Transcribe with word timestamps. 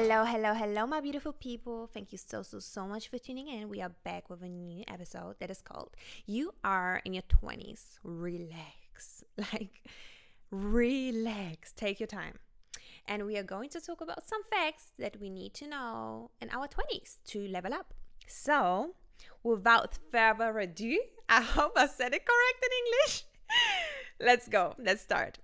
Hello, 0.00 0.22
hello, 0.24 0.54
hello, 0.54 0.86
my 0.86 1.00
beautiful 1.00 1.32
people. 1.32 1.88
Thank 1.92 2.12
you 2.12 2.18
so, 2.18 2.44
so, 2.44 2.60
so 2.60 2.86
much 2.86 3.08
for 3.08 3.18
tuning 3.18 3.48
in. 3.48 3.68
We 3.68 3.82
are 3.82 3.90
back 4.04 4.30
with 4.30 4.42
a 4.44 4.48
new 4.48 4.84
episode 4.86 5.34
that 5.40 5.50
is 5.50 5.60
called 5.60 5.96
You 6.24 6.54
Are 6.62 7.02
in 7.04 7.14
Your 7.14 7.24
20s. 7.24 7.98
Relax. 8.04 9.24
Like, 9.52 9.82
relax. 10.52 11.72
Take 11.72 11.98
your 11.98 12.06
time. 12.06 12.34
And 13.08 13.26
we 13.26 13.36
are 13.38 13.42
going 13.42 13.70
to 13.70 13.80
talk 13.80 14.00
about 14.00 14.28
some 14.28 14.44
facts 14.44 14.92
that 15.00 15.20
we 15.20 15.30
need 15.30 15.52
to 15.54 15.66
know 15.66 16.30
in 16.40 16.48
our 16.50 16.68
20s 16.68 17.16
to 17.30 17.48
level 17.48 17.74
up. 17.74 17.92
So, 18.28 18.94
without 19.42 19.98
further 20.12 20.60
ado, 20.60 20.96
I 21.28 21.40
hope 21.40 21.72
I 21.74 21.88
said 21.88 22.14
it 22.14 22.24
correct 22.24 22.62
in 22.62 22.70
English. 22.84 23.24
Let's 24.20 24.46
go. 24.46 24.74
Let's 24.78 25.02
start. 25.02 25.38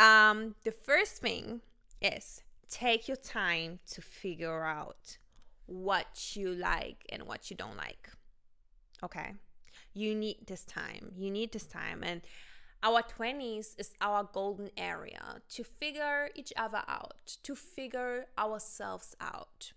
Um, 0.00 0.56
the 0.64 0.72
first 0.72 1.18
thing 1.18 1.60
is 2.02 2.43
take 2.68 3.08
your 3.08 3.16
time 3.16 3.78
to 3.92 4.00
figure 4.00 4.64
out 4.64 5.18
what 5.66 6.36
you 6.36 6.50
like 6.54 7.04
and 7.10 7.24
what 7.24 7.50
you 7.50 7.56
don't 7.56 7.76
like. 7.76 8.10
Okay? 9.02 9.34
You 9.92 10.14
need 10.14 10.46
this 10.46 10.64
time. 10.64 11.12
You 11.16 11.30
need 11.30 11.52
this 11.52 11.66
time. 11.66 12.02
And 12.02 12.22
our 12.82 13.02
20s 13.02 13.74
is 13.78 13.92
our 14.00 14.28
golden 14.30 14.70
area 14.76 15.40
to 15.50 15.64
figure 15.64 16.28
each 16.34 16.52
other 16.56 16.82
out, 16.86 17.38
to 17.42 17.54
figure 17.54 18.26
ourselves 18.38 19.14
out. 19.20 19.72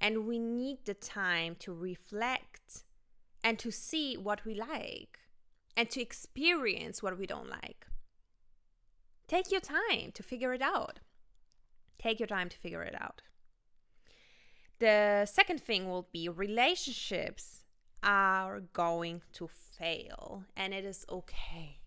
And 0.00 0.26
we 0.26 0.38
need 0.38 0.78
the 0.84 0.94
time 0.94 1.56
to 1.60 1.72
reflect 1.74 2.84
and 3.42 3.58
to 3.58 3.70
see 3.70 4.16
what 4.16 4.44
we 4.44 4.54
like 4.54 5.18
and 5.76 5.90
to 5.90 6.00
experience 6.00 7.02
what 7.02 7.18
we 7.18 7.26
don't 7.26 7.50
like. 7.50 7.86
Take 9.28 9.50
your 9.50 9.60
time 9.60 10.12
to 10.14 10.22
figure 10.22 10.54
it 10.54 10.62
out. 10.62 11.00
Take 12.06 12.20
your 12.20 12.28
time 12.28 12.48
to 12.50 12.56
figure 12.56 12.84
it 12.84 12.94
out. 13.00 13.22
The 14.78 15.26
second 15.26 15.60
thing 15.60 15.88
will 15.88 16.06
be 16.12 16.28
relationships 16.28 17.64
are 18.00 18.60
going 18.60 19.22
to 19.32 19.48
fail, 19.48 20.44
and 20.56 20.72
it 20.72 20.84
is 20.84 21.04
okay. 21.10 21.80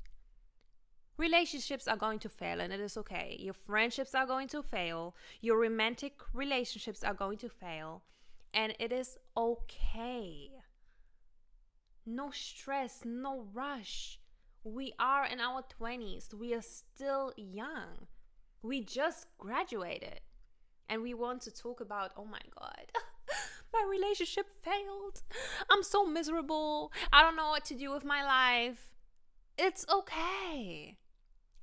Relationships 1.16 1.88
are 1.88 1.96
going 1.96 2.20
to 2.20 2.28
fail, 2.28 2.60
and 2.60 2.74
it 2.74 2.82
is 2.82 2.98
okay. 2.98 3.38
Your 3.40 3.54
friendships 3.54 4.14
are 4.14 4.26
going 4.26 4.50
to 4.50 4.62
fail. 4.62 5.16
Your 5.40 5.58
romantic 5.58 6.16
relationships 6.34 7.02
are 7.02 7.14
going 7.14 7.38
to 7.38 7.48
fail, 7.48 8.04
and 8.54 8.76
it 8.78 8.92
is 8.92 9.18
okay. 9.38 10.50
No 12.06 12.30
stress, 12.32 13.04
no 13.06 13.46
rush. 13.54 14.20
We 14.66 14.92
are 15.00 15.26
in 15.26 15.40
our 15.40 15.64
20s. 15.80 16.34
We 16.34 16.54
are 16.54 16.62
still 16.62 17.32
young. 17.38 18.08
We 18.62 18.84
just 18.84 19.28
graduated. 19.38 20.22
And 20.88 21.02
we 21.02 21.14
want 21.14 21.42
to 21.44 21.52
talk 21.52 21.82
about, 21.82 22.12
oh 22.18 22.26
my 22.26 22.40
God, 22.60 22.92
my 23.74 23.86
relationship 23.88 24.48
failed. 24.64 25.22
I'm 25.70 25.84
so 25.84 26.06
miserable. 26.06 26.92
I 27.14 27.22
don't 27.22 27.36
know 27.36 27.50
what 27.50 27.66
to 27.66 27.76
do 27.76 27.92
with 27.92 28.04
my 28.04 28.24
life. 28.24 28.92
It's 29.58 29.86
okay. 29.94 30.98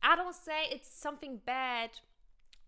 I 0.02 0.14
don't 0.14 0.34
say 0.34 0.68
it's 0.70 0.88
something 0.88 1.40
bad 1.44 1.90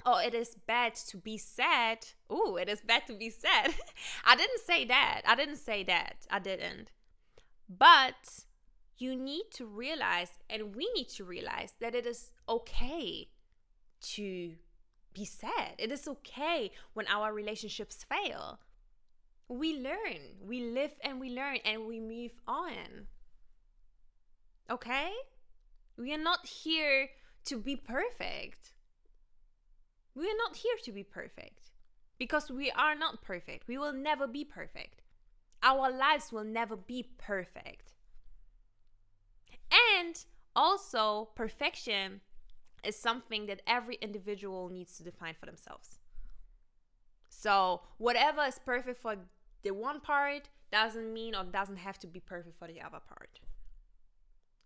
oh, 0.05 0.19
it 0.19 0.35
is 0.35 0.57
bad 0.67 0.95
to 0.95 1.17
be 1.17 1.37
sad. 1.37 1.99
Oh, 2.31 2.57
it 2.57 2.69
is 2.69 2.81
bad 2.81 3.07
to 3.07 3.15
be 3.15 3.31
sad. 3.31 3.75
I 4.25 4.37
didn't 4.37 4.61
say 4.67 4.85
that. 4.87 5.23
I 5.27 5.35
didn't 5.35 5.57
say 5.57 5.85
that. 5.85 6.27
I 6.31 6.39
didn't. 6.39 6.93
But 7.69 8.45
you 8.97 9.15
need 9.15 9.45
to 9.55 9.67
realize, 9.67 10.31
and 10.49 10.75
we 10.75 10.91
need 10.95 11.09
to 11.11 11.25
realize, 11.25 11.75
that 11.81 11.95
it 11.95 12.07
is 12.07 12.33
okay 12.49 13.29
to 14.01 14.55
be 15.15 15.25
sad. 15.25 15.75
It 15.79 15.91
is 15.93 16.07
okay 16.09 16.73
when 16.95 17.07
our 17.09 17.33
relationships 17.33 18.05
fail. 18.05 18.61
We 19.49 19.79
learn, 19.79 20.37
we 20.43 20.63
live 20.63 20.93
and 21.03 21.19
we 21.19 21.31
learn, 21.31 21.59
and 21.65 21.87
we 21.87 22.01
move 22.01 22.33
on. 22.47 23.07
Okay? 24.71 25.11
We 25.97 26.13
are 26.15 26.19
not 26.19 26.47
here 26.47 27.09
to 27.47 27.59
be 27.59 27.75
perfect. 27.75 28.73
We 30.15 30.27
are 30.27 30.37
not 30.37 30.57
here 30.57 30.77
to 30.85 30.93
be 30.93 31.03
perfect 31.03 31.71
because 32.19 32.51
we 32.51 32.71
are 32.71 32.95
not 32.95 33.23
perfect. 33.23 33.69
We 33.69 33.79
will 33.79 33.93
never 33.93 34.27
be 34.27 34.45
perfect. 34.45 35.03
Our 35.63 35.91
lives 35.91 36.31
will 36.31 36.45
never 36.45 36.77
be 36.77 37.09
perfect. 37.17 37.95
And 39.71 40.17
also, 40.55 41.31
perfection 41.35 42.21
is 42.85 42.97
something 42.97 43.47
that 43.47 43.63
every 43.67 43.97
individual 43.97 44.69
needs 44.69 44.97
to 44.99 45.05
define 45.05 45.35
for 45.39 45.47
themselves. 45.47 45.99
So, 47.29 47.83
whatever 47.99 48.43
is 48.43 48.59
perfect 48.59 49.01
for 49.01 49.17
the 49.63 49.71
one 49.71 50.01
part 50.01 50.49
doesn't 50.73 51.13
mean 51.13 51.35
or 51.35 51.45
doesn't 51.45 51.79
have 51.79 51.99
to 52.01 52.07
be 52.07 52.21
perfect 52.21 52.59
for 52.59 52.67
the 52.67 52.81
other 52.81 52.99
part. 53.07 53.41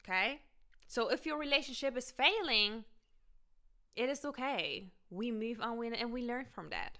Okay? 0.03 0.41
So, 0.87 1.09
if 1.09 1.27
your 1.27 1.39
relationship 1.39 1.97
is 1.97 2.11
failing, 2.11 2.85
it 3.95 4.09
is 4.09 4.25
okay. 4.25 4.93
We 5.11 5.31
move 5.31 5.61
on 5.61 5.77
with 5.79 5.95
and 5.99 6.13
we 6.13 6.23
learn 6.23 6.47
from 6.51 6.71
that. 6.71 6.99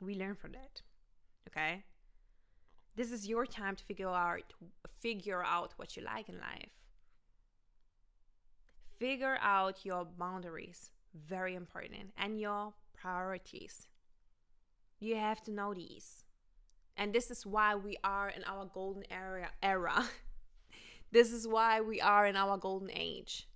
We 0.00 0.14
learn 0.14 0.34
from 0.34 0.52
that. 0.52 0.82
Okay? 1.48 1.84
This 2.96 3.12
is 3.12 3.28
your 3.28 3.46
time 3.46 3.76
to 3.76 3.84
figure 3.84 4.08
out 4.08 4.52
figure 5.00 5.42
out 5.44 5.72
what 5.76 5.96
you 5.96 6.02
like 6.02 6.28
in 6.28 6.36
life. 6.36 6.79
Figure 9.00 9.38
out 9.40 9.86
your 9.86 10.04
boundaries, 10.04 10.90
very 11.14 11.54
important, 11.54 12.12
and 12.18 12.38
your 12.38 12.74
priorities. 12.94 13.88
You 14.98 15.16
have 15.16 15.42
to 15.44 15.50
know 15.50 15.72
these. 15.72 16.24
And 16.98 17.14
this 17.14 17.30
is 17.30 17.46
why 17.46 17.74
we 17.74 17.96
are 18.04 18.28
in 18.28 18.44
our 18.44 18.66
golden 18.66 19.04
era 19.10 19.52
era. 19.62 20.04
this 21.12 21.32
is 21.32 21.48
why 21.48 21.80
we 21.80 21.98
are 21.98 22.26
in 22.26 22.36
our 22.36 22.58
golden 22.58 22.90
age. 22.92 23.48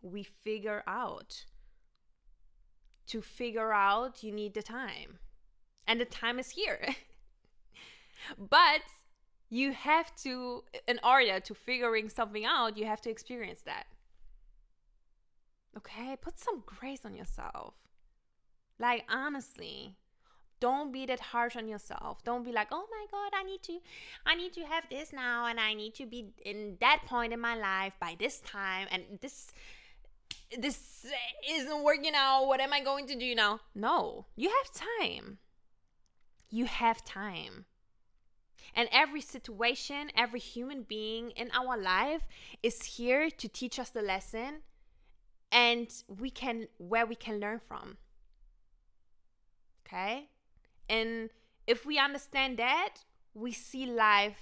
We 0.00 0.22
figure 0.22 0.84
out. 0.86 1.46
To 3.08 3.20
figure 3.20 3.72
out, 3.72 4.22
you 4.22 4.30
need 4.30 4.54
the 4.54 4.62
time. 4.62 5.18
And 5.88 6.00
the 6.00 6.04
time 6.04 6.38
is 6.38 6.50
here. 6.50 6.94
but 8.38 8.82
you 9.48 9.72
have 9.72 10.14
to 10.14 10.62
in 10.86 11.00
order 11.02 11.40
to 11.40 11.52
figuring 11.52 12.08
something 12.08 12.44
out 12.44 12.76
you 12.76 12.86
have 12.86 13.00
to 13.00 13.10
experience 13.10 13.62
that 13.62 13.86
okay 15.76 16.16
put 16.20 16.38
some 16.38 16.62
grace 16.66 17.04
on 17.04 17.14
yourself. 17.14 17.74
Like 18.78 19.04
honestly 19.08 19.96
don't 20.60 20.92
be 20.92 21.06
that 21.06 21.20
harsh 21.20 21.56
on 21.56 21.66
yourself. 21.68 22.22
Don't 22.22 22.44
be 22.44 22.52
like 22.52 22.68
oh 22.70 22.86
my 22.90 23.06
god 23.10 23.32
i 23.38 23.42
need 23.42 23.62
to 23.62 23.78
i 24.26 24.34
need 24.34 24.52
to 24.52 24.62
have 24.62 24.84
this 24.90 25.12
now 25.12 25.46
and 25.46 25.58
i 25.58 25.72
need 25.74 25.94
to 25.94 26.06
be 26.06 26.26
in 26.44 26.76
that 26.80 27.00
point 27.06 27.32
in 27.32 27.40
my 27.40 27.56
life 27.56 27.96
by 27.98 28.14
this 28.18 28.40
time 28.40 28.86
and 28.90 29.04
this 29.20 29.52
this 30.58 31.06
isn't 31.48 31.82
working 31.84 32.12
out. 32.14 32.46
What 32.46 32.60
am 32.60 32.72
i 32.72 32.80
going 32.80 33.06
to 33.06 33.16
do 33.16 33.34
now 33.34 33.60
no 33.74 34.26
you 34.36 34.50
have 34.50 34.72
time. 34.72 35.38
You 36.50 36.64
have 36.64 37.04
time. 37.04 37.66
And 38.74 38.88
every 38.92 39.20
situation, 39.20 40.10
every 40.16 40.40
human 40.40 40.82
being 40.82 41.30
in 41.30 41.50
our 41.52 41.76
life 41.76 42.26
is 42.62 42.82
here 42.96 43.30
to 43.30 43.48
teach 43.48 43.78
us 43.78 43.90
the 43.90 44.02
lesson 44.02 44.62
and 45.52 45.88
we 46.08 46.30
can 46.30 46.68
where 46.78 47.06
we 47.06 47.14
can 47.14 47.40
learn 47.40 47.58
from. 47.58 47.96
Okay? 49.86 50.28
And 50.88 51.30
if 51.66 51.84
we 51.84 51.98
understand 51.98 52.58
that, 52.58 52.96
we 53.34 53.52
see 53.52 53.86
life 53.86 54.38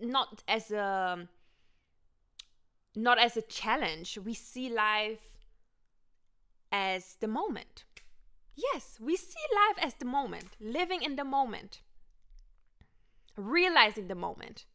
not 0.00 0.42
as 0.48 0.70
a 0.70 1.28
not 2.94 3.18
as 3.18 3.36
a 3.36 3.42
challenge. 3.42 4.18
We 4.18 4.34
see 4.34 4.68
life 4.68 5.38
as 6.70 7.16
the 7.20 7.28
moment. 7.28 7.84
Yes, 8.54 8.98
we 9.00 9.16
see 9.16 9.40
life 9.54 9.84
as 9.84 9.94
the 9.94 10.04
moment, 10.04 10.56
living 10.60 11.02
in 11.02 11.16
the 11.16 11.24
moment 11.24 11.80
realizing 13.36 14.08
the 14.08 14.14
moment. 14.14 14.66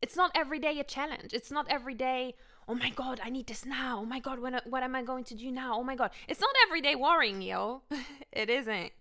It's 0.00 0.16
not 0.16 0.32
every 0.34 0.58
day 0.58 0.78
a 0.78 0.84
challenge. 0.84 1.32
It's 1.32 1.50
not 1.50 1.66
every 1.68 1.94
day, 1.94 2.34
oh 2.68 2.74
my 2.74 2.90
God, 2.90 3.20
I 3.22 3.30
need 3.30 3.46
this 3.46 3.66
now. 3.66 4.00
Oh 4.02 4.04
my 4.04 4.20
God, 4.20 4.38
when, 4.38 4.60
what 4.66 4.82
am 4.82 4.94
I 4.94 5.02
going 5.02 5.24
to 5.24 5.34
do 5.34 5.50
now? 5.50 5.78
Oh 5.78 5.84
my 5.84 5.96
God. 5.96 6.10
It's 6.28 6.40
not 6.40 6.54
every 6.66 6.80
day 6.80 6.94
worrying, 6.94 7.42
yo. 7.42 7.82
it 8.32 8.48
isn't. 8.48 8.92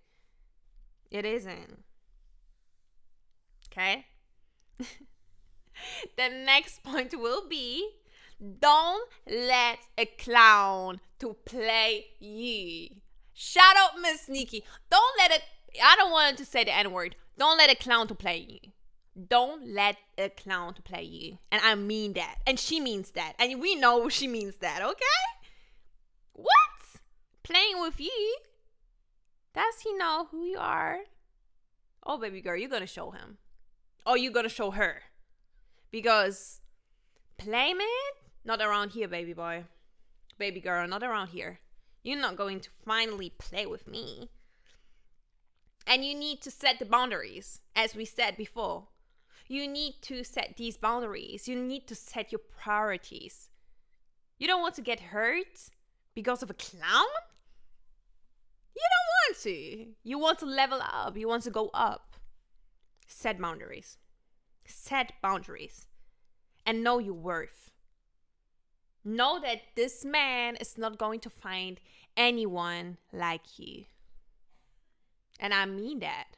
It 1.10 1.25
isn't. 1.25 1.84
Okay? 3.72 4.06
the 4.80 6.30
next 6.30 6.84
point 6.84 7.13
will 7.18 7.48
be 7.48 7.90
don't 8.60 9.08
let 9.28 9.80
a 9.98 10.06
clown 10.06 11.00
to 11.19 11.36
play 11.46 12.06
you. 12.19 12.90
Shout 13.34 13.75
out 13.78 14.02
Miss 14.02 14.22
Sneaky. 14.22 14.63
Don't 14.90 15.18
let 15.19 15.31
it 15.31 15.42
I 15.81 15.96
don't 15.96 16.12
want 16.12 16.38
to 16.38 16.46
say 16.46 16.63
the 16.63 16.75
N 16.75 16.92
word. 16.92 17.16
Don't 17.38 17.58
let 17.58 17.72
a 17.72 17.75
clown 17.75 18.08
to 18.08 18.16
play 18.16 18.38
you. 18.38 18.72
Don't 19.28 19.68
let 19.68 19.98
a 20.18 20.30
clown 20.30 20.75
play 20.84 21.04
you. 21.04 21.38
And 21.52 21.62
I 21.63 21.75
mean 21.75 22.13
that. 22.13 22.38
And 22.48 22.60
she 22.60 22.80
means 22.80 23.12
that. 23.12 23.34
And 23.38 23.60
we 23.60 23.75
know 23.75 24.08
she 24.08 24.28
means 24.28 24.58
that, 24.58 24.81
okay? 24.81 25.06
What? 26.34 27.02
Playing 27.44 27.81
with 27.81 28.00
you? 28.00 28.38
Does 29.54 29.81
he 29.84 29.94
know 29.94 30.28
who 30.31 30.46
you 30.46 30.58
are? 30.58 31.00
Oh, 32.06 32.18
baby 32.18 32.42
girl, 32.42 32.56
you're 32.56 32.69
gonna 32.69 32.88
show 32.88 33.12
him. 33.12 33.38
Oh, 34.06 34.12
or 34.12 34.18
you're 34.18 34.31
gonna 34.31 34.50
show 34.50 34.72
her. 34.72 35.02
Because 35.92 36.62
playmate, 37.38 37.86
not 38.46 38.62
around 38.62 38.92
here, 38.92 39.10
baby 39.10 39.34
boy. 39.34 39.66
Baby 40.38 40.62
girl, 40.62 40.88
not 40.88 41.04
around 41.04 41.28
here. 41.28 41.60
You're 42.02 42.19
not 42.19 42.38
going 42.38 42.62
to 42.62 42.69
finally 42.86 43.34
play 43.38 43.66
with 43.66 43.88
me. 43.88 44.30
And 45.86 46.06
you 46.06 46.16
need 46.16 46.42
to 46.42 46.52
set 46.52 46.80
the 46.80 46.86
boundaries, 46.86 47.60
as 47.75 47.94
we 47.94 48.06
said 48.06 48.38
before. 48.38 48.88
You 49.51 49.68
need 49.68 49.95
to 50.03 50.24
set 50.24 50.56
these 50.56 50.77
boundaries. 50.77 51.45
You 51.50 51.62
need 51.62 51.86
to 51.88 51.94
set 51.94 52.31
your 52.31 52.39
priorities. 52.39 53.50
You 54.39 54.48
don't 54.48 54.62
want 54.62 54.75
to 54.75 54.81
get 54.81 55.12
hurt 55.12 55.69
because 56.15 56.42
of 56.42 56.50
a 56.50 56.53
clown? 56.53 57.12
You 58.74 58.81
don't 58.94 59.09
want 59.18 59.44
to. 59.44 59.88
You 60.06 60.19
want 60.19 60.39
to 60.39 60.45
level 60.45 60.80
up. 60.81 61.18
You 61.18 61.27
want 61.27 61.44
to 61.44 61.50
go 61.50 61.69
up. 61.74 62.15
Set 63.07 63.42
boundaries. 63.42 63.98
Set 64.63 65.12
boundaries. 65.21 65.86
And 66.65 66.81
know 66.81 67.00
your 67.00 67.13
worth. 67.13 67.71
Know 69.03 69.38
that 69.42 69.63
this 69.75 70.06
man 70.06 70.56
is 70.62 70.77
not 70.77 70.98
going 70.98 71.19
to 71.19 71.30
find 71.30 71.77
anyone 72.15 73.00
like 73.12 73.59
you. 73.59 73.83
And 75.42 75.53
I 75.53 75.65
mean 75.65 76.00
that. 76.00 76.38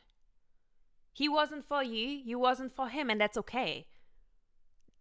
He 1.14 1.30
wasn't 1.30 1.64
for 1.64 1.84
you, 1.84 2.08
you 2.08 2.40
wasn't 2.40 2.72
for 2.72 2.90
him, 2.90 3.10
and 3.10 3.22
that's 3.22 3.38
okay. 3.38 3.86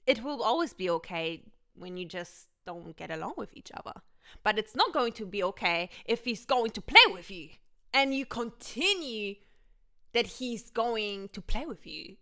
It 0.07 0.23
will 0.23 0.43
always 0.43 0.75
be 0.75 0.91
okay 0.91 1.43
when 1.75 1.97
you 1.97 2.05
just 2.05 2.49
don't 2.67 2.97
get 2.97 3.11
along 3.11 3.35
with 3.37 3.57
each 3.57 3.71
other. 3.75 4.01
But 4.43 4.59
it's 4.59 4.77
not 4.77 4.93
going 4.93 5.13
to 5.15 5.27
be 5.27 5.43
okay 5.43 5.89
if 6.05 6.25
he's 6.25 6.45
going 6.45 6.71
to 6.73 6.81
play 6.81 7.01
with 7.11 7.31
you 7.31 7.51
and 7.93 8.15
you 8.15 8.25
continue 8.27 9.37
that 10.13 10.27
he's 10.27 10.71
going 10.71 11.29
to 11.31 11.41
play 11.41 11.67
with 11.67 11.87
you. 11.87 12.17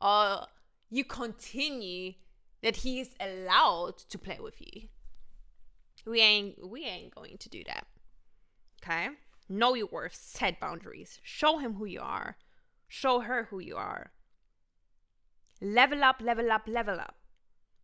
Or 0.00 0.46
you 0.90 1.04
continue 1.04 2.14
that 2.62 2.76
he's 2.76 3.10
allowed 3.20 3.98
to 3.98 4.18
play 4.18 4.38
with 4.40 4.60
you. 4.60 4.88
We 6.06 6.20
ain't 6.20 6.66
we 6.68 6.84
ain't 6.84 7.14
going 7.14 7.38
to 7.38 7.48
do 7.48 7.62
that. 7.66 7.86
Okay? 8.82 9.08
Know 9.48 9.74
your 9.74 9.88
worth, 9.88 10.14
set 10.14 10.60
boundaries, 10.60 11.18
show 11.22 11.58
him 11.58 11.74
who 11.74 11.84
you 11.84 12.00
are, 12.00 12.36
show 12.90 13.20
her 13.20 13.46
who 13.48 13.60
you 13.60 13.76
are. 13.76 14.10
Level 15.62 16.04
up, 16.04 16.20
level 16.20 16.50
up, 16.50 16.66
level 16.66 16.98
up. 17.00 17.14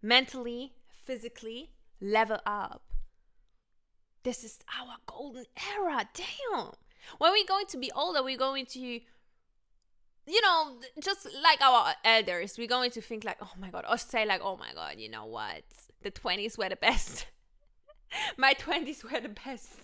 Mentally, 0.03 0.73
physically, 1.05 1.71
level 2.01 2.39
up. 2.45 2.83
This 4.25 4.43
is 4.43 4.59
our 4.79 4.97
golden 5.07 5.47
era. 5.75 6.09
Damn. 6.13 6.73
When 7.19 7.33
we're 7.33 7.47
going 7.47 7.67
to 7.67 7.79
be 7.79 7.93
older, 7.95 8.23
we're 8.23 8.37
going 8.37 8.67
to, 8.67 8.81
you 8.81 9.01
know, 10.43 10.81
just 11.01 11.29
like 11.43 11.61
our 11.61 11.95
elders, 12.05 12.59
we're 12.59 12.67
going 12.67 12.91
to 12.91 13.01
think 13.01 13.23
like, 13.25 13.39
oh 13.41 13.53
my 13.59 13.71
God, 13.71 13.85
or 13.89 13.97
say 13.99 14.27
like, 14.27 14.41
oh 14.43 14.57
my 14.57 14.73
God, 14.75 14.97
you 14.99 15.09
know 15.09 15.27
what? 15.27 15.63
The 16.03 16.11
20s 16.11 16.59
were 16.59 16.69
the 16.69 16.77
best. 16.77 17.27
my 18.37 18.55
20s 18.55 19.05
were 19.05 19.21
the 19.21 19.29
best. 19.29 19.79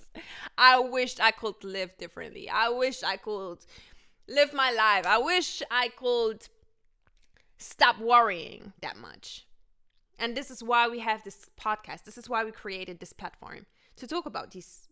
I 0.59 0.81
wished 0.81 1.21
I 1.21 1.31
could 1.31 1.63
live 1.63 1.97
differently. 1.97 2.49
I 2.51 2.71
wish 2.71 3.05
I 3.05 3.17
could 3.19 3.59
live 4.29 4.53
my 4.53 4.71
life. 4.71 5.07
I 5.07 5.19
wish 5.19 5.63
I 5.71 5.89
could 5.89 6.49
stop 7.59 7.99
worrying 7.99 8.73
that 8.81 8.97
much. 8.97 9.47
And 10.19 10.37
this 10.37 10.51
is 10.51 10.63
why 10.63 10.89
we 10.89 11.01
have 11.01 11.25
this 11.25 11.49
podcast. 11.61 12.05
This 12.05 12.19
is 12.19 12.29
why 12.29 12.45
we 12.45 12.53
created 12.53 13.01
this 13.01 13.13
platform 13.13 13.67
to 13.97 14.07
talk 14.07 14.27
about 14.27 14.53
these 14.53 14.89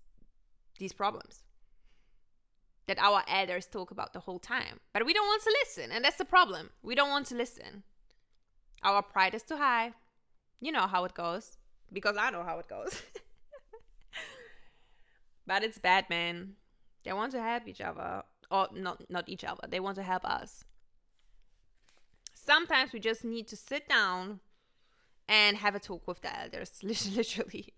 these 0.78 0.92
problems 0.94 1.44
that 2.86 2.98
our 2.98 3.22
elders 3.28 3.66
talk 3.66 3.90
about 3.90 4.12
the 4.12 4.20
whole 4.20 4.38
time. 4.38 4.80
But 4.92 5.06
we 5.06 5.12
don't 5.12 5.26
want 5.26 5.42
to 5.44 5.56
listen, 5.62 5.92
and 5.92 6.04
that's 6.04 6.16
the 6.16 6.24
problem. 6.24 6.70
We 6.82 6.94
don't 6.94 7.10
want 7.10 7.26
to 7.26 7.36
listen. 7.36 7.84
Our 8.82 9.02
pride 9.02 9.34
is 9.34 9.42
too 9.42 9.58
high. 9.58 9.92
You 10.60 10.72
know 10.72 10.86
how 10.86 11.04
it 11.04 11.14
goes 11.14 11.58
because 11.92 12.16
I 12.18 12.30
know 12.30 12.42
how 12.42 12.58
it 12.58 12.68
goes. 12.68 13.02
but 15.46 15.62
it's 15.62 15.78
bad, 15.78 16.06
man. 16.10 16.54
They 17.04 17.12
want 17.12 17.32
to 17.32 17.42
help 17.42 17.68
each 17.68 17.80
other, 17.80 18.24
or 18.50 18.68
not 18.74 19.02
not 19.08 19.28
each 19.28 19.44
other. 19.44 19.66
They 19.68 19.80
want 19.80 19.96
to 19.96 20.02
help 20.02 20.24
us. 20.24 20.64
Sometimes 22.34 22.92
we 22.92 23.00
just 23.00 23.24
need 23.24 23.46
to 23.48 23.56
sit 23.56 23.88
down 23.88 24.40
and 25.28 25.56
have 25.58 25.74
a 25.74 25.78
talk 25.78 26.08
with 26.08 26.20
the 26.22 26.40
elders, 26.40 26.72
literally 26.82 27.74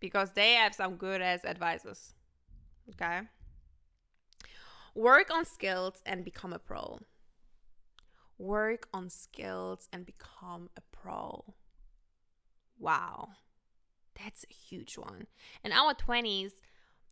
because 0.00 0.32
they 0.32 0.54
have 0.54 0.74
some 0.74 0.96
good 0.96 1.20
as 1.22 1.44
advisors. 1.44 2.14
Okay. 2.90 3.20
Work 4.94 5.30
on 5.30 5.44
skills 5.44 6.02
and 6.04 6.24
become 6.24 6.52
a 6.52 6.58
pro. 6.58 6.98
Work 8.38 8.88
on 8.92 9.10
skills 9.10 9.88
and 9.92 10.04
become 10.04 10.70
a 10.76 10.80
pro. 10.90 11.54
Wow. 12.78 13.28
That's 14.18 14.44
a 14.50 14.52
huge 14.52 14.98
one. 14.98 15.26
In 15.62 15.72
our 15.72 15.94
20s, 15.94 16.52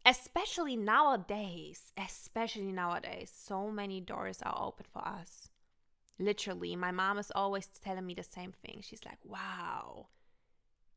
especially 0.09 0.75
nowadays, 0.75 1.93
especially 1.99 2.73
nowadays, 2.73 3.31
so 3.35 3.71
many 3.71 4.01
doors 4.01 4.41
are 4.43 4.59
open 4.59 4.87
for 4.91 5.07
us. 5.07 5.51
Literally, 6.19 6.75
my 6.77 6.91
mom 6.91 7.19
is 7.19 7.31
always 7.35 7.67
telling 7.67 8.07
me 8.07 8.15
the 8.15 8.23
same 8.23 8.53
thing. 8.53 8.81
She's 8.83 9.05
like, 9.05 9.19
wow, 9.23 10.07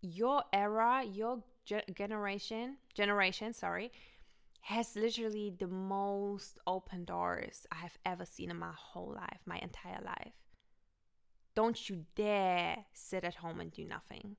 your 0.02 0.44
era, 0.54 1.04
your 1.04 1.44
ge- 1.66 1.94
generation, 1.94 2.78
generation, 2.94 3.54
sorry, 3.54 3.92
has 4.62 4.96
literally 4.96 5.54
the 5.60 5.68
most 5.68 6.60
open 6.66 7.04
doors 7.04 7.68
I 7.72 7.76
have 7.76 7.98
ever 8.06 8.26
seen 8.26 8.50
in 8.50 8.58
my 8.58 8.74
whole 8.74 9.14
life, 9.14 9.42
my 9.46 9.58
entire 9.58 10.02
life. 10.04 10.34
Don't 11.54 11.90
you 11.90 12.06
dare 12.16 12.86
sit 12.94 13.26
at 13.26 13.36
home 13.36 13.60
and 13.60 13.72
do 13.72 13.84
nothing 13.84 14.38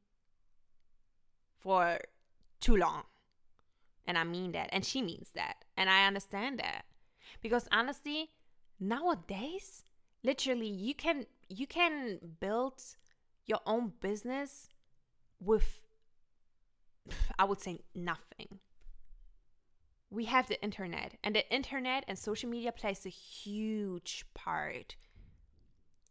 for 1.61 1.99
too 2.59 2.77
long. 2.77 3.03
And 4.07 4.19
I 4.19 4.25
mean 4.25 4.53
that. 4.53 4.69
And 4.73 4.85
she 4.85 5.03
means 5.03 5.31
that. 5.35 5.65
And 5.77 5.89
I 5.89 6.07
understand 6.07 6.59
that. 6.59 6.85
Because 7.41 7.69
honestly, 7.73 8.31
nowadays, 8.81 9.85
literally 10.25 10.69
you 10.69 10.95
can 10.95 11.27
you 11.49 11.67
can 11.67 12.19
build 12.41 12.83
your 13.47 13.61
own 13.67 13.93
business 14.01 14.69
with 15.41 15.83
I 17.39 17.45
would 17.45 17.61
say 17.61 17.81
nothing. 17.95 18.61
We 20.11 20.27
have 20.27 20.47
the 20.47 20.63
internet, 20.63 21.17
and 21.25 21.35
the 21.35 21.51
internet 21.51 22.05
and 22.07 22.19
social 22.19 22.49
media 22.51 22.71
plays 22.71 23.07
a 23.07 23.09
huge 23.09 24.27
part 24.35 24.97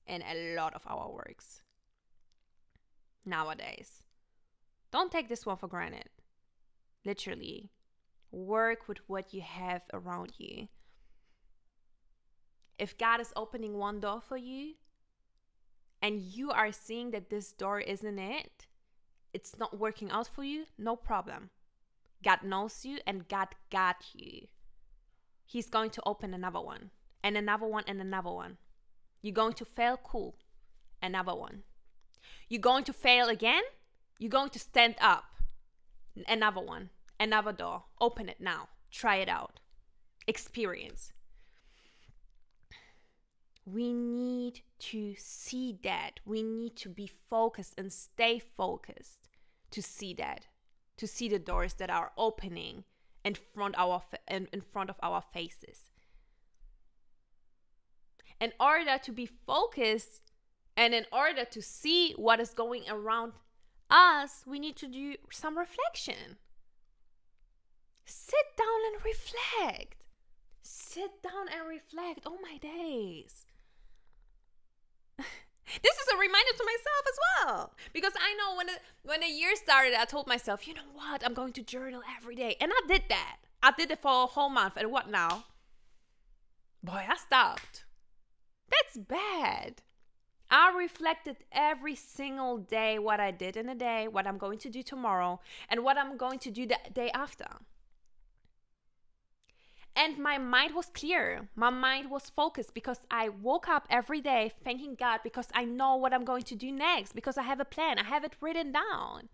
in 0.07 0.23
a 0.23 0.55
lot 0.55 0.73
of 0.73 0.81
our 0.87 1.09
works 1.09 1.61
nowadays. 3.25 4.03
Don't 4.91 5.11
take 5.11 5.29
this 5.29 5.45
one 5.45 5.57
for 5.57 5.67
granted. 5.67 6.09
Literally, 7.05 7.69
work 8.31 8.87
with 8.87 8.97
what 9.07 9.33
you 9.33 9.41
have 9.41 9.83
around 9.93 10.33
you. 10.37 10.67
If 12.79 12.97
God 12.97 13.19
is 13.21 13.33
opening 13.35 13.77
one 13.77 13.99
door 13.99 14.21
for 14.21 14.37
you 14.37 14.73
and 16.01 16.19
you 16.21 16.51
are 16.51 16.71
seeing 16.71 17.11
that 17.11 17.29
this 17.29 17.51
door 17.51 17.79
isn't 17.79 18.19
it, 18.19 18.67
it's 19.33 19.57
not 19.57 19.77
working 19.77 20.09
out 20.11 20.27
for 20.27 20.43
you, 20.43 20.65
no 20.77 20.95
problem. 20.95 21.51
God 22.23 22.43
knows 22.43 22.85
you 22.85 22.99
and 23.05 23.27
God 23.27 23.49
got 23.71 23.97
you. 24.13 24.47
He's 25.45 25.69
going 25.69 25.89
to 25.91 26.01
open 26.05 26.33
another 26.33 26.61
one, 26.61 26.91
and 27.23 27.35
another 27.35 27.67
one, 27.67 27.83
and 27.85 27.99
another 27.99 28.31
one. 28.31 28.57
You're 29.21 29.33
going 29.33 29.53
to 29.53 29.65
fail, 29.65 29.99
cool. 30.01 30.37
Another 31.01 31.35
one. 31.35 31.63
You're 32.47 32.61
going 32.61 32.83
to 32.85 32.93
fail 32.93 33.27
again, 33.27 33.63
you're 34.17 34.29
going 34.29 34.49
to 34.51 34.59
stand 34.59 34.95
up. 35.01 35.25
Another 36.27 36.61
one, 36.61 36.89
another 37.21 37.53
door. 37.53 37.83
Open 38.01 38.27
it 38.27 38.41
now. 38.41 38.67
Try 38.89 39.17
it 39.17 39.29
out. 39.29 39.59
Experience. 40.27 41.13
We 43.63 43.93
need 43.93 44.61
to 44.79 45.13
see 45.17 45.77
that. 45.83 46.19
We 46.25 46.41
need 46.41 46.75
to 46.77 46.89
be 46.89 47.09
focused 47.29 47.75
and 47.77 47.93
stay 47.93 48.39
focused 48.39 49.29
to 49.69 49.81
see 49.81 50.13
that, 50.15 50.47
to 50.97 51.07
see 51.07 51.29
the 51.29 51.39
doors 51.39 51.75
that 51.75 51.89
are 51.89 52.11
opening 52.17 52.83
in 53.23 53.35
front 53.35 53.75
our 53.77 54.01
in, 54.27 54.47
in 54.51 54.61
front 54.61 54.89
of 54.89 54.97
our 55.03 55.21
faces. 55.21 55.89
In 58.39 58.51
order 58.59 58.97
to 59.03 59.11
be 59.11 59.27
focused 59.27 60.23
and 60.75 60.95
in 60.95 61.05
order 61.13 61.45
to 61.45 61.61
see 61.61 62.13
what 62.13 62.39
is 62.39 62.55
going 62.55 62.85
around 62.89 63.33
us, 63.91 64.43
we 64.47 64.57
need 64.57 64.75
to 64.77 64.87
do 64.87 65.15
some 65.31 65.57
reflection. 65.57 66.37
Sit 68.11 68.57
down 68.57 68.67
and 68.91 69.05
reflect. 69.05 69.95
Sit 70.61 71.23
down 71.23 71.47
and 71.47 71.65
reflect. 71.65 72.19
Oh 72.25 72.37
my 72.41 72.57
days. 72.57 73.45
this 75.17 75.95
is 75.95 76.07
a 76.13 76.17
reminder 76.17 76.51
to 76.57 76.65
myself 76.65 77.03
as 77.07 77.19
well 77.23 77.73
because 77.93 78.11
I 78.19 78.33
know 78.33 78.57
when 78.57 78.67
the 78.67 78.73
when 79.03 79.21
the 79.21 79.27
year 79.27 79.55
started, 79.55 79.93
I 79.97 80.03
told 80.03 80.27
myself, 80.27 80.67
you 80.67 80.73
know 80.73 80.91
what, 80.93 81.25
I'm 81.25 81.33
going 81.33 81.53
to 81.53 81.63
journal 81.63 82.01
every 82.17 82.35
day, 82.35 82.57
and 82.59 82.73
I 82.73 82.81
did 82.85 83.03
that. 83.07 83.37
I 83.63 83.71
did 83.71 83.91
it 83.91 84.01
for 84.01 84.23
a 84.23 84.27
whole 84.27 84.49
month. 84.49 84.75
And 84.75 84.91
what 84.91 85.09
now? 85.09 85.45
Boy, 86.83 87.05
I 87.07 87.15
stopped. 87.15 87.85
That's 88.69 88.97
bad. 88.97 89.83
I 90.49 90.75
reflected 90.77 91.37
every 91.53 91.95
single 91.95 92.57
day 92.57 92.99
what 92.99 93.21
I 93.21 93.31
did 93.31 93.55
in 93.55 93.69
a 93.69 93.75
day, 93.75 94.09
what 94.09 94.27
I'm 94.27 94.37
going 94.37 94.57
to 94.59 94.69
do 94.69 94.83
tomorrow, 94.83 95.39
and 95.69 95.85
what 95.85 95.97
I'm 95.97 96.17
going 96.17 96.39
to 96.39 96.51
do 96.51 96.65
the 96.67 96.77
day 96.93 97.09
after. 97.11 97.47
And 99.95 100.17
my 100.17 100.37
mind 100.37 100.73
was 100.73 100.89
clear. 100.93 101.49
My 101.55 101.69
mind 101.69 102.09
was 102.09 102.29
focused 102.29 102.73
because 102.73 102.99
I 103.11 103.29
woke 103.29 103.67
up 103.67 103.87
every 103.89 104.21
day 104.21 104.51
thanking 104.63 104.95
God 104.95 105.19
because 105.23 105.47
I 105.53 105.65
know 105.65 105.95
what 105.95 106.13
I'm 106.13 106.23
going 106.23 106.43
to 106.43 106.55
do 106.55 106.71
next, 106.71 107.13
because 107.13 107.37
I 107.37 107.43
have 107.43 107.59
a 107.59 107.65
plan, 107.65 107.99
I 107.99 108.03
have 108.03 108.23
it 108.23 108.35
written 108.39 108.71
down. 108.71 109.29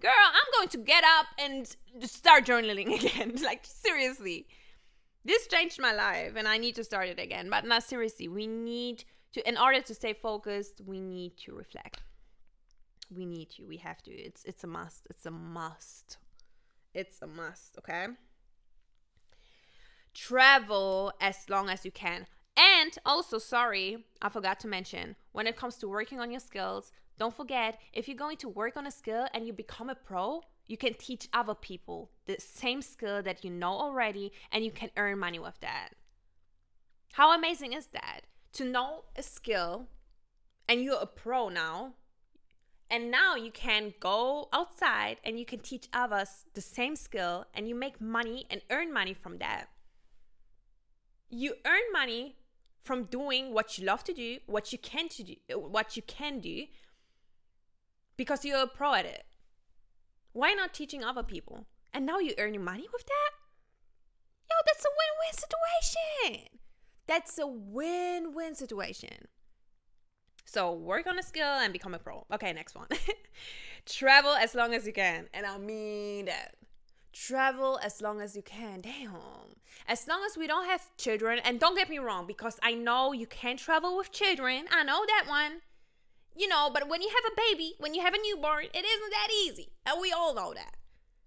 Girl, 0.00 0.12
I'm 0.16 0.52
going 0.54 0.68
to 0.68 0.78
get 0.78 1.04
up 1.04 1.26
and 1.38 1.76
start 2.08 2.46
journaling 2.46 2.94
again. 3.04 3.34
like, 3.42 3.64
seriously. 3.64 4.46
This 5.24 5.46
changed 5.46 5.80
my 5.80 5.92
life 5.92 6.34
and 6.36 6.48
I 6.48 6.56
need 6.56 6.76
to 6.76 6.84
start 6.84 7.08
it 7.08 7.18
again. 7.18 7.50
But 7.50 7.66
not 7.66 7.82
seriously, 7.82 8.28
we 8.28 8.46
need 8.46 9.04
to, 9.32 9.46
in 9.46 9.58
order 9.58 9.82
to 9.82 9.94
stay 9.94 10.14
focused, 10.14 10.80
we 10.86 11.00
need 11.00 11.36
to 11.44 11.54
reflect. 11.54 12.02
We 13.10 13.26
need 13.26 13.50
to, 13.50 13.64
we 13.64 13.78
have 13.78 14.02
to. 14.02 14.10
It's 14.10 14.44
it's 14.44 14.64
a 14.64 14.66
must. 14.66 15.06
It's 15.10 15.26
a 15.26 15.30
must. 15.30 16.18
It's 16.94 17.20
a 17.22 17.26
must, 17.26 17.78
okay? 17.78 18.06
Travel 20.14 21.12
as 21.20 21.48
long 21.48 21.68
as 21.68 21.84
you 21.84 21.90
can. 21.90 22.26
And 22.56 22.96
also, 23.06 23.38
sorry, 23.38 24.04
I 24.20 24.28
forgot 24.28 24.58
to 24.60 24.68
mention, 24.68 25.14
when 25.32 25.46
it 25.46 25.56
comes 25.56 25.76
to 25.76 25.88
working 25.88 26.18
on 26.18 26.30
your 26.30 26.40
skills, 26.40 26.90
don't 27.16 27.36
forget 27.36 27.78
if 27.92 28.08
you're 28.08 28.16
going 28.16 28.36
to 28.38 28.48
work 28.48 28.76
on 28.76 28.86
a 28.86 28.90
skill 28.90 29.26
and 29.32 29.46
you 29.46 29.52
become 29.52 29.88
a 29.88 29.94
pro, 29.94 30.42
you 30.66 30.76
can 30.76 30.94
teach 30.94 31.28
other 31.32 31.54
people 31.54 32.10
the 32.26 32.36
same 32.38 32.82
skill 32.82 33.22
that 33.22 33.44
you 33.44 33.50
know 33.50 33.72
already 33.72 34.32
and 34.50 34.64
you 34.64 34.70
can 34.70 34.90
earn 34.96 35.18
money 35.18 35.38
with 35.38 35.58
that. 35.60 35.90
How 37.12 37.34
amazing 37.36 37.72
is 37.72 37.86
that? 37.88 38.22
To 38.54 38.64
know 38.64 39.04
a 39.16 39.22
skill 39.22 39.86
and 40.68 40.82
you're 40.82 41.00
a 41.00 41.06
pro 41.06 41.48
now, 41.48 41.94
and 42.90 43.10
now 43.10 43.34
you 43.36 43.50
can 43.50 43.94
go 44.00 44.48
outside 44.52 45.18
and 45.24 45.38
you 45.38 45.44
can 45.44 45.60
teach 45.60 45.88
others 45.92 46.44
the 46.54 46.60
same 46.60 46.96
skill 46.96 47.44
and 47.54 47.68
you 47.68 47.74
make 47.74 48.00
money 48.00 48.46
and 48.50 48.62
earn 48.70 48.92
money 48.92 49.14
from 49.14 49.38
that 49.38 49.68
you 51.30 51.54
earn 51.66 51.92
money 51.92 52.36
from 52.82 53.04
doing 53.04 53.52
what 53.52 53.78
you 53.78 53.84
love 53.84 54.04
to 54.04 54.12
do, 54.12 54.38
what 54.46 54.72
you 54.72 54.78
can 54.78 55.08
to 55.10 55.22
do, 55.22 55.34
what 55.54 55.96
you 55.96 56.02
can 56.02 56.40
do 56.40 56.64
because 58.16 58.44
you're 58.44 58.62
a 58.62 58.66
pro 58.66 58.94
at 58.94 59.06
it. 59.06 59.24
Why 60.32 60.52
not 60.52 60.74
teaching 60.74 61.02
other 61.02 61.22
people? 61.22 61.66
And 61.94 62.04
now 62.04 62.18
you're 62.18 62.34
earning 62.38 62.64
money 62.64 62.86
with 62.92 63.06
that? 63.06 63.30
Yo, 64.50 64.56
that's 64.66 64.84
a 64.84 64.88
win-win 64.98 66.32
situation. 66.32 66.58
That's 67.06 67.38
a 67.38 67.46
win-win 67.46 68.54
situation. 68.54 69.28
So 70.44 70.72
work 70.72 71.06
on 71.06 71.18
a 71.18 71.22
skill 71.22 71.46
and 71.46 71.72
become 71.72 71.94
a 71.94 71.98
pro. 71.98 72.26
Okay, 72.32 72.52
next 72.52 72.74
one. 72.74 72.88
Travel 73.86 74.32
as 74.32 74.54
long 74.54 74.74
as 74.74 74.86
you 74.86 74.92
can. 74.92 75.28
And 75.32 75.46
I 75.46 75.58
mean 75.58 76.26
that 76.26 76.54
travel 77.12 77.78
as 77.82 78.00
long 78.00 78.20
as 78.20 78.36
you 78.36 78.42
can. 78.42 78.80
Damn. 78.80 79.56
As 79.86 80.06
long 80.06 80.22
as 80.26 80.36
we 80.36 80.46
don't 80.46 80.66
have 80.66 80.96
children, 80.96 81.40
and 81.44 81.58
don't 81.58 81.76
get 81.76 81.88
me 81.88 81.98
wrong, 81.98 82.26
because 82.26 82.58
I 82.62 82.74
know 82.74 83.12
you 83.12 83.26
can't 83.26 83.58
travel 83.58 83.96
with 83.96 84.12
children. 84.12 84.66
I 84.70 84.82
know 84.84 85.04
that 85.06 85.24
one. 85.28 85.60
You 86.36 86.46
know, 86.46 86.70
but 86.72 86.88
when 86.88 87.02
you 87.02 87.08
have 87.08 87.32
a 87.32 87.40
baby, 87.50 87.74
when 87.78 87.94
you 87.94 88.02
have 88.02 88.14
a 88.14 88.18
newborn, 88.22 88.66
it 88.66 88.84
isn't 88.84 89.10
that 89.10 89.28
easy. 89.44 89.72
And 89.84 90.00
we 90.00 90.12
all 90.12 90.34
know 90.34 90.54
that. 90.54 90.74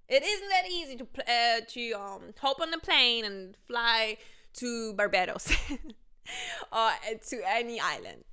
It 0.07 0.23
isn't 0.23 0.49
that 0.49 0.69
easy 0.69 0.97
to 0.97 1.05
uh, 1.05 1.61
to 1.69 1.91
um 1.93 2.33
hop 2.39 2.59
on 2.59 2.71
the 2.71 2.77
plane 2.77 3.23
and 3.23 3.55
fly 3.65 4.17
to 4.55 4.93
Barbados 4.93 5.51
or 6.71 6.91
to 7.29 7.41
any 7.47 7.79
island 7.79 8.25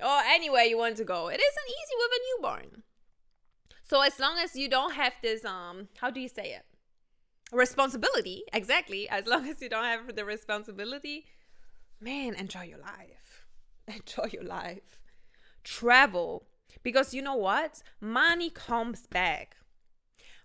or 0.00 0.20
anywhere 0.26 0.64
you 0.64 0.76
want 0.76 0.96
to 0.98 1.04
go. 1.04 1.28
It 1.28 1.40
isn't 1.40 1.68
easy 1.68 1.94
with 1.96 2.10
a 2.12 2.20
newborn. 2.28 2.82
So 3.88 4.02
as 4.02 4.20
long 4.20 4.36
as 4.38 4.54
you 4.54 4.68
don't 4.68 4.92
have 4.94 5.14
this 5.22 5.44
um 5.44 5.88
how 5.98 6.10
do 6.10 6.20
you 6.20 6.28
say 6.28 6.52
it? 6.52 6.64
responsibility 7.50 8.42
exactly. 8.52 9.08
As 9.08 9.26
long 9.26 9.48
as 9.48 9.62
you 9.62 9.70
don't 9.70 9.84
have 9.84 10.14
the 10.14 10.24
responsibility 10.24 11.26
man 12.00 12.34
enjoy 12.34 12.64
your 12.64 12.78
life. 12.78 13.46
Enjoy 13.88 14.28
your 14.30 14.44
life. 14.44 15.00
Travel. 15.64 16.46
Because 16.82 17.14
you 17.14 17.22
know 17.22 17.36
what? 17.36 17.82
Money 18.00 18.50
comes 18.50 19.06
back. 19.06 19.56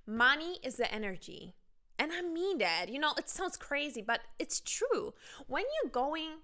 Money 0.08 0.60
is 0.64 0.76
the 0.78 0.92
energy. 0.94 1.54
And 2.00 2.12
i 2.14 2.22
mean 2.22 2.60
that. 2.60 2.88
You 2.88 3.00
know 3.00 3.14
it 3.18 3.30
sounds 3.30 3.58
crazy 3.58 4.02
but 4.02 4.22
it's 4.40 4.62
true. 4.62 5.14
When 5.48 5.66
you're 5.74 5.92
going 5.92 6.40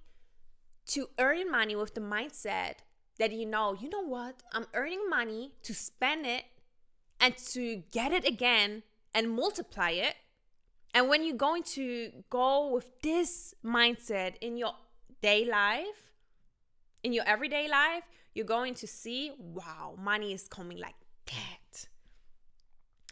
to 0.88 1.10
earn 1.18 1.50
money 1.50 1.76
with 1.76 1.94
the 1.96 2.02
mindset 2.02 2.76
that 3.18 3.32
you 3.32 3.46
know 3.46 3.74
you 3.74 3.90
know 3.90 4.04
what? 4.04 4.44
I'm 4.52 4.68
earning 4.74 5.10
money 5.10 5.54
to 5.64 5.74
spend 5.74 6.26
it 6.26 6.44
and 7.20 7.38
to 7.38 7.84
get 7.92 8.12
it 8.12 8.26
again 8.26 8.84
and 9.14 9.32
multiply 9.32 9.92
it 9.92 10.16
and 10.94 11.08
when 11.08 11.24
you're 11.24 11.36
going 11.36 11.64
to 11.64 12.12
go 12.30 12.68
with 12.74 13.02
this 13.02 13.54
mindset 13.64 14.36
in 14.42 14.58
your 14.58 14.74
day 15.22 15.46
life, 15.46 16.14
in 17.04 17.14
your 17.14 17.24
everyday 17.28 17.68
life, 17.70 18.04
you're 18.34 18.46
going 18.46 18.74
to 18.76 18.88
see, 18.88 19.32
wow, 19.38 19.96
money 19.98 20.34
is 20.34 20.48
coming 20.48 20.78
like 20.78 20.96
that. 21.28 21.88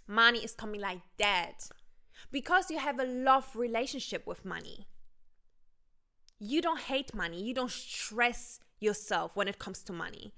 Money 0.08 0.40
is 0.40 0.54
coming 0.54 0.82
like 0.82 1.02
that. 1.18 1.70
Because 2.32 2.72
you 2.72 2.80
have 2.80 3.00
a 3.00 3.06
love 3.06 3.56
relationship 3.56 4.26
with 4.26 4.44
money. 4.44 4.88
You 6.40 6.62
don't 6.62 6.80
hate 6.80 7.14
money. 7.14 7.44
You 7.44 7.54
don't 7.54 7.72
stress 7.72 8.60
yourself 8.80 9.36
when 9.36 9.48
it 9.48 9.60
comes 9.60 9.84
to 9.84 9.94
money. 9.94 10.34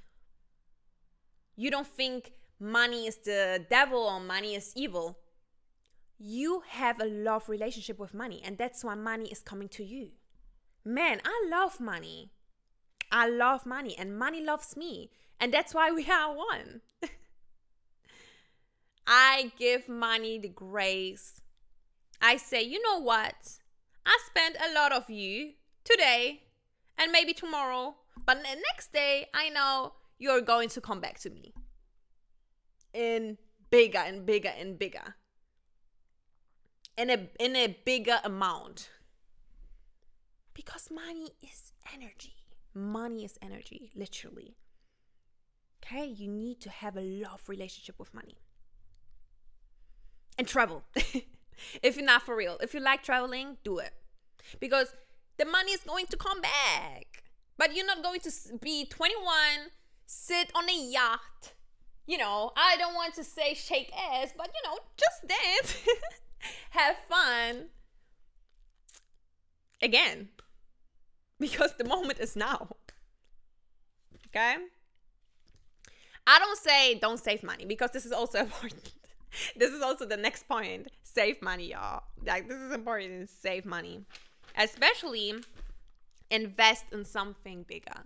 You 1.55 1.71
don't 1.71 1.87
think 1.87 2.33
money 2.59 3.07
is 3.07 3.17
the 3.17 3.65
devil 3.69 3.99
or 3.99 4.19
money 4.19 4.55
is 4.55 4.73
evil. 4.75 5.19
You 6.17 6.63
have 6.67 6.99
a 6.99 7.05
love 7.05 7.47
relationship 7.47 7.99
with 7.99 8.13
money 8.13 8.41
and 8.43 8.57
that's 8.57 8.83
why 8.83 8.95
money 8.95 9.29
is 9.29 9.41
coming 9.41 9.69
to 9.69 9.83
you. 9.83 10.09
Man 10.85 11.21
i 11.25 11.47
love 11.49 11.79
money. 11.79 12.31
I 13.11 13.29
love 13.29 13.65
money 13.65 13.95
and 13.97 14.17
money 14.17 14.43
loves 14.43 14.77
me 14.77 15.11
and 15.39 15.53
that's 15.53 15.73
why 15.73 15.91
we 15.91 16.09
are 16.09 16.35
one. 16.35 16.81
I 19.07 19.51
give 19.57 19.89
money 19.89 20.37
the 20.39 20.49
grace. 20.49 21.41
I 22.21 22.37
say 22.37 22.63
you 22.63 22.81
know 22.83 22.99
what? 22.99 23.59
I 24.05 24.17
spent 24.27 24.57
a 24.57 24.73
lot 24.73 24.91
of 24.91 25.09
you 25.09 25.53
today 25.83 26.41
and 26.97 27.11
maybe 27.11 27.33
tomorrow 27.33 27.95
but 28.25 28.37
the 28.43 28.55
next 28.71 28.91
day 28.93 29.25
i 29.33 29.49
know 29.49 29.93
you're 30.19 30.41
going 30.41 30.69
to 30.69 30.81
come 30.81 30.99
back 30.99 31.17
to 31.17 31.29
me 31.29 31.53
in 32.93 33.37
bigger 33.69 33.99
and 33.99 34.25
bigger 34.25 34.51
and 34.57 34.77
bigger. 34.77 35.15
In 36.97 37.09
a 37.09 37.29
in 37.39 37.55
a 37.55 37.77
bigger 37.85 38.19
amount. 38.23 38.89
Because 40.53 40.89
money 40.91 41.29
is 41.41 41.71
energy. 41.93 42.33
Money 42.73 43.23
is 43.23 43.37
energy 43.41 43.91
literally. 43.95 44.57
Okay? 45.83 46.05
You 46.05 46.27
need 46.27 46.59
to 46.61 46.69
have 46.69 46.97
a 46.97 47.01
love 47.01 47.43
relationship 47.47 47.97
with 47.97 48.13
money. 48.13 48.37
And 50.37 50.47
travel. 50.47 50.83
If 51.83 51.97
you're 51.97 52.05
not 52.05 52.23
for 52.23 52.35
real. 52.35 52.57
If 52.61 52.73
you 52.73 52.79
like 52.79 53.03
traveling 53.03 53.57
do 53.63 53.79
it. 53.79 53.91
Because 54.59 54.93
the 55.37 55.45
money 55.45 55.71
is 55.71 55.81
going 55.81 56.07
to 56.07 56.17
come 56.17 56.41
back. 56.41 57.23
But 57.57 57.75
you're 57.75 57.85
not 57.85 58.03
going 58.03 58.21
to 58.21 58.31
be 58.61 58.85
21 58.85 59.33
sit 60.05 60.51
on 60.55 60.69
a 60.69 60.91
yacht 60.91 61.53
you 62.09 62.17
know 62.17 62.51
i 62.55 62.75
don't 62.77 62.95
want 62.95 63.13
to 63.13 63.23
say 63.23 63.53
shake 63.53 63.91
ass 63.95 64.33
but 64.37 64.49
you 64.55 64.69
know 64.69 64.77
just 64.97 65.19
dance 65.27 65.69
have 66.71 66.95
fun 67.07 67.67
again 69.81 70.29
because 71.39 71.73
the 71.77 71.85
moment 71.85 72.19
is 72.19 72.35
now. 72.35 72.67
Okay? 74.27 74.55
I 76.27 76.39
don't 76.39 76.57
say 76.59 76.99
don't 76.99 77.19
save 77.19 77.43
money 77.43 77.65
because 77.65 77.91
this 77.91 78.05
is 78.05 78.11
also 78.11 78.39
important. 78.47 78.91
this 79.55 79.71
is 79.71 79.81
also 79.81 80.05
the 80.05 80.17
next 80.17 80.47
point. 80.47 80.87
Save 81.03 81.41
money, 81.41 81.71
y'all. 81.71 82.03
Like 82.25 82.47
this 82.47 82.57
is 82.57 82.73
important. 82.73 83.29
Save 83.29 83.65
money. 83.65 84.05
Especially 84.57 85.33
invest 86.29 86.85
in 86.91 87.05
something 87.05 87.63
bigger. 87.67 88.05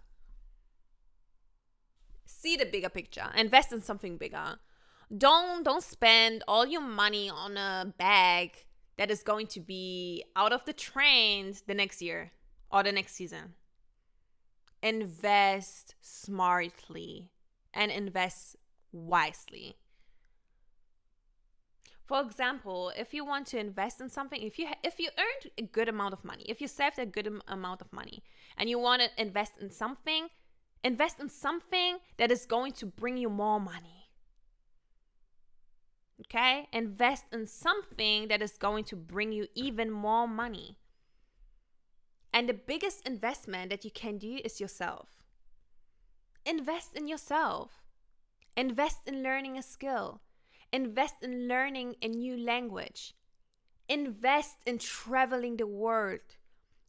See 2.42 2.56
the 2.58 2.66
bigger 2.66 2.90
picture. 2.90 3.30
Invest 3.36 3.72
in 3.72 3.82
something 3.82 4.18
bigger 4.18 4.58
don't 5.16 5.64
don't 5.64 5.84
spend 5.84 6.44
all 6.48 6.66
your 6.66 6.82
money 6.82 7.30
on 7.30 7.58
a 7.58 7.94
bag 7.98 8.66
that 8.98 9.12
is 9.12 9.24
going 9.24 9.48
to 9.48 9.60
be 9.60 10.24
out 10.36 10.54
of 10.54 10.66
the 10.66 10.74
trend 10.74 11.62
the 11.68 11.74
next 11.74 12.02
year 12.02 12.32
or 12.72 12.84
the 12.84 12.92
next 12.92 13.14
season 13.16 13.54
invest 14.82 15.96
smartly 16.02 17.30
and 17.74 17.92
invest 17.92 18.56
wisely 18.92 19.76
For 22.06 22.22
example, 22.22 22.92
if 22.98 23.14
you 23.14 23.24
want 23.26 23.48
to 23.48 23.58
invest 23.58 24.02
in 24.02 24.10
something, 24.10 24.42
if 24.42 24.60
you 24.60 24.68
if 24.84 25.00
you 25.00 25.10
earned 25.18 25.52
a 25.58 25.62
good 25.62 25.88
amount 25.88 26.14
of 26.14 26.26
money, 26.26 26.44
if 26.50 26.60
you 26.62 26.68
saved 26.68 27.00
a 27.00 27.06
good 27.06 27.28
amount 27.48 27.82
of 27.82 27.90
money, 27.94 28.18
and 28.58 28.70
you 28.70 28.78
want 28.78 29.02
to 29.02 29.10
invest 29.18 29.54
in 29.62 29.72
something, 29.72 30.28
invest 30.84 31.20
in 31.20 31.30
something 31.30 31.98
that 32.18 32.32
is 32.32 32.46
going 32.46 32.74
to 32.74 32.86
bring 32.86 33.18
you 33.18 33.30
more 33.30 33.60
money. 33.60 34.10
Okay? 36.22 36.68
Invest 36.72 37.26
in 37.32 37.48
something 37.48 38.28
that 38.28 38.42
is 38.42 38.58
going 38.58 38.84
to 38.86 38.96
bring 38.96 39.32
you 39.32 39.48
even 39.56 39.90
more 39.92 40.28
money. 40.28 40.78
And 42.34 42.50
the 42.50 42.54
biggest 42.54 43.08
investment 43.08 43.70
that 43.70 43.86
you 43.86 43.92
can 43.92 44.18
do 44.18 44.40
is 44.44 44.60
yourself. 44.60 45.10
Invest 46.46 46.96
in 46.96 47.08
yourself. 47.08 47.84
Invest 48.58 49.00
in 49.08 49.24
learning 49.24 49.58
a 49.58 49.64
skill. 49.64 50.22
Invest 50.72 51.16
in 51.22 51.48
learning 51.48 51.96
a 52.02 52.08
new 52.08 52.36
language. 52.36 53.14
Invest 53.88 54.58
in 54.66 54.80
traveling 54.80 55.58
the 55.58 55.68
world 55.68 56.22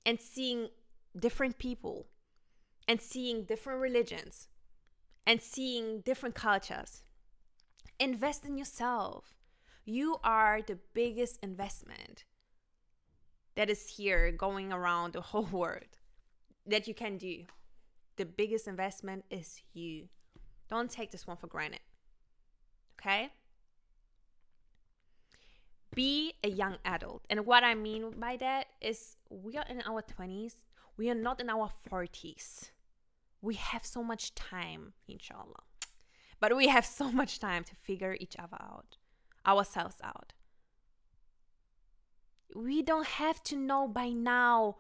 and 0.07 0.21
seeing 0.21 0.69
different 1.19 1.59
people 1.59 2.07
and 2.87 3.01
seeing 3.01 3.45
different 3.45 3.81
religions 3.81 4.49
and 5.27 5.41
seeing 5.41 6.01
different 6.01 6.35
cultures. 6.35 7.03
Invest 7.99 8.45
in 8.45 8.57
yourself. 8.57 9.35
You 9.85 10.17
are 10.25 10.61
the 10.63 10.79
biggest 10.93 11.39
investment 11.43 12.25
that 13.55 13.71
is 13.71 13.97
here 13.97 14.33
going 14.33 14.73
around 14.73 15.13
the 15.13 15.21
whole 15.21 15.43
world 15.53 15.99
that 16.67 16.89
you 16.89 16.95
can 16.95 17.19
do. 17.19 17.45
The 18.17 18.25
biggest 18.25 18.69
investment 18.69 19.25
is 19.31 19.61
you. 19.73 20.09
Don't 20.69 20.91
take 20.91 21.11
this 21.11 21.27
one 21.27 21.37
for 21.37 21.47
granted. 21.47 21.81
Okay? 23.01 23.31
Be 25.95 26.35
a 26.43 26.49
young 26.49 26.77
adult. 26.85 27.25
And 27.31 27.47
what 27.47 27.63
I 27.63 27.75
mean 27.75 28.15
by 28.19 28.37
that 28.39 28.67
is 28.81 29.17
we 29.31 29.57
are 29.57 29.65
in 29.69 29.83
our 29.87 30.03
20s, 30.03 30.55
we 30.97 31.11
are 31.11 31.15
not 31.15 31.41
in 31.41 31.51
our 31.51 31.71
40s. 31.91 32.71
We 33.45 33.57
have 33.57 33.85
so 33.85 34.03
much 34.03 34.35
time, 34.35 34.95
inshallah. 35.07 35.65
But 36.41 36.57
we 36.57 36.69
have 36.69 36.87
so 36.87 37.13
much 37.21 37.39
time 37.39 37.63
to 37.65 37.75
figure 37.75 38.17
each 38.19 38.37
other 38.39 38.57
out, 38.59 38.97
ourselves 39.47 39.97
out. 40.03 40.33
We 42.57 42.81
don't 42.83 43.07
have 43.07 43.43
to 43.45 43.57
know 43.57 43.87
by 43.87 44.09
now 44.09 44.77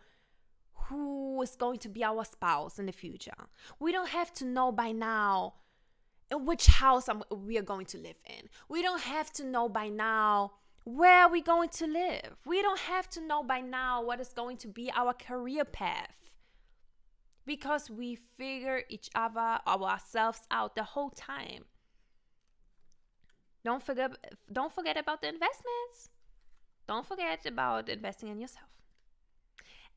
who 0.86 1.42
is 1.42 1.56
going 1.56 1.78
to 1.80 1.90
be 1.90 2.02
our 2.02 2.24
spouse 2.24 2.78
in 2.78 2.86
the 2.86 2.92
future. 2.92 3.48
We 3.78 3.92
don't 3.92 4.08
have 4.08 4.32
to 4.34 4.46
know 4.46 4.72
by 4.72 4.92
now 4.92 5.54
in 6.30 6.46
which 6.46 6.66
house 6.66 7.06
we 7.30 7.58
are 7.58 7.62
going 7.62 7.86
to 7.86 7.98
live 7.98 8.20
in. 8.24 8.48
We 8.70 8.80
don't 8.80 9.02
have 9.02 9.30
to 9.34 9.44
know 9.44 9.68
by 9.68 9.88
now 9.88 10.52
where 10.84 11.28
we're 11.28 11.42
going 11.42 11.70
to 11.70 11.86
live. 11.86 12.36
We 12.46 12.62
don't 12.62 12.80
have 12.80 13.10
to 13.10 13.20
know 13.20 13.42
by 13.42 13.60
now 13.60 14.02
what 14.02 14.20
is 14.20 14.28
going 14.28 14.56
to 14.58 14.68
be 14.68 14.90
our 14.94 15.12
career 15.12 15.66
path. 15.66 16.23
Because 17.46 17.90
we 17.90 18.16
figure 18.16 18.82
each 18.88 19.10
other 19.14 19.58
ourselves 19.66 20.40
out 20.50 20.74
the 20.74 20.82
whole 20.84 21.10
time. 21.10 21.64
Don't 23.64 23.82
forget 23.82 24.12
don't 24.52 24.72
forget 24.72 24.96
about 24.96 25.20
the 25.22 25.28
investments. 25.28 26.10
Don't 26.86 27.06
forget 27.06 27.46
about 27.46 27.88
investing 27.88 28.28
in 28.28 28.40
yourself. 28.40 28.68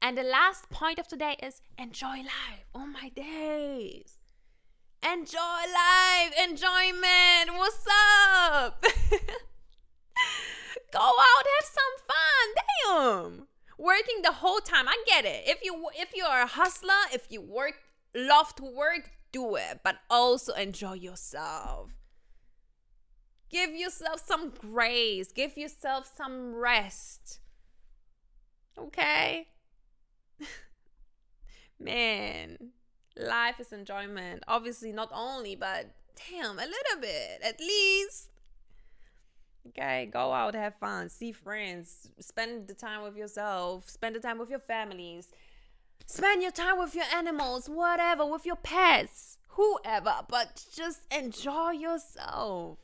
And 0.01 0.17
the 0.17 0.23
last 0.23 0.69
point 0.69 0.99
of 0.99 1.07
today 1.07 1.35
is 1.41 1.61
enjoy 1.77 2.17
life. 2.17 2.65
Oh 2.73 2.85
my 2.85 3.09
days. 3.09 4.21
Enjoy 5.03 5.39
life, 5.39 6.33
enjoyment. 6.43 7.57
What's 7.57 7.85
up? 7.87 8.83
Go 10.91 10.99
out, 10.99 11.45
have 11.55 11.65
some 11.65 11.97
fun. 12.07 12.47
Damn. 13.37 13.46
Working 13.77 14.21
the 14.23 14.33
whole 14.33 14.59
time. 14.59 14.87
I 14.87 15.01
get 15.05 15.25
it. 15.25 15.43
If 15.45 15.63
you 15.63 15.89
if 15.95 16.09
you're 16.15 16.41
a 16.41 16.47
hustler, 16.47 16.93
if 17.13 17.27
you 17.29 17.41
work 17.41 17.75
love 18.15 18.55
to 18.55 18.63
work, 18.63 19.11
do 19.31 19.55
it, 19.55 19.81
but 19.83 19.97
also 20.09 20.53
enjoy 20.53 20.93
yourself. 20.93 21.91
Give 23.49 23.71
yourself 23.71 24.25
some 24.25 24.49
grace. 24.49 25.31
Give 25.31 25.57
yourself 25.57 26.11
some 26.15 26.53
rest. 26.55 27.39
Okay? 28.77 29.47
Man, 31.79 32.71
life 33.15 33.59
is 33.59 33.71
enjoyment. 33.71 34.43
Obviously, 34.47 34.91
not 34.91 35.11
only, 35.13 35.55
but 35.55 35.91
damn, 36.29 36.59
a 36.59 36.65
little 36.65 36.99
bit 36.99 37.41
at 37.43 37.59
least. 37.59 38.29
Okay, 39.69 40.07
go 40.11 40.31
out, 40.31 40.55
have 40.55 40.75
fun, 40.75 41.09
see 41.09 41.31
friends, 41.31 42.09
spend 42.19 42.67
the 42.67 42.73
time 42.73 43.03
with 43.03 43.17
yourself, 43.17 43.89
spend 43.89 44.15
the 44.15 44.19
time 44.19 44.37
with 44.37 44.49
your 44.49 44.59
families, 44.59 45.31
spend 46.05 46.41
your 46.41 46.51
time 46.51 46.79
with 46.79 46.95
your 46.95 47.05
animals, 47.13 47.67
whatever, 47.67 48.25
with 48.25 48.45
your 48.45 48.55
pets, 48.55 49.39
whoever, 49.49 50.15
but 50.29 50.63
just 50.73 51.01
enjoy 51.11 51.71
yourself. 51.71 52.77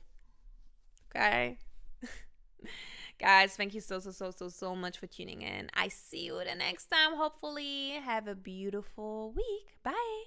Okay? 1.15 1.58
Guys, 3.19 3.56
thank 3.56 3.74
you 3.74 3.82
so, 3.82 4.00
so, 4.00 4.12
so, 4.12 4.32
so, 4.32 4.50
so 4.50 4.76
much 4.76 4.98
for 4.98 5.08
tuning 5.08 5.41
in. 5.41 5.69
I 5.74 5.88
see 5.88 6.26
you 6.26 6.39
the 6.39 6.56
next 6.56 6.88
time, 6.88 7.15
hopefully. 7.15 7.91
Have 8.04 8.28
a 8.28 8.36
beautiful 8.36 9.32
week. 9.32 9.78
Bye. 9.84 10.24